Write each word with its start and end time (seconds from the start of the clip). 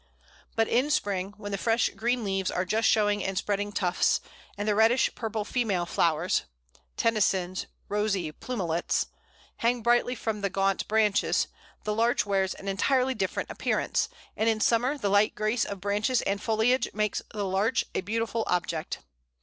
But 0.55 0.67
in 0.67 0.89
spring, 0.89 1.35
when 1.37 1.51
the 1.51 1.59
fresh 1.59 1.89
green 1.89 2.23
leaves 2.23 2.49
are 2.49 2.65
just 2.65 2.89
showing 2.89 3.21
in 3.21 3.35
spreading 3.35 3.71
tufts, 3.71 4.19
and 4.57 4.67
the 4.67 4.73
reddish 4.73 5.13
purple 5.13 5.45
female 5.45 5.85
flowers 5.85 6.41
Tennyson's 6.97 7.67
"rosy 7.87 8.31
plumelets" 8.31 9.05
hang 9.57 9.83
brightly 9.83 10.15
from 10.15 10.41
the 10.41 10.49
gaunt 10.49 10.87
branches, 10.87 11.49
the 11.83 11.93
Larch 11.93 12.25
wears 12.25 12.55
an 12.55 12.67
entirely 12.67 13.13
different 13.13 13.51
appearance, 13.51 14.09
and 14.35 14.49
in 14.49 14.59
summer 14.59 14.97
the 14.97 15.07
light 15.09 15.35
grace 15.35 15.65
of 15.65 15.79
branches 15.79 16.23
and 16.23 16.41
foliage 16.41 16.89
makes 16.95 17.21
the 17.31 17.45
Larch 17.45 17.85
a 17.93 18.01
beautiful 18.01 18.43
object. 18.47 19.01